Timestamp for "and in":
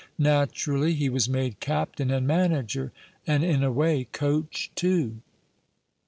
3.27-3.61